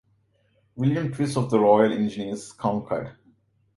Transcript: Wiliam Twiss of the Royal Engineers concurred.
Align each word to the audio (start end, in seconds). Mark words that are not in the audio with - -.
Wiliam 0.79 1.11
Twiss 1.13 1.37
of 1.37 1.51
the 1.51 1.59
Royal 1.59 1.91
Engineers 1.93 2.53
concurred. 2.53 3.11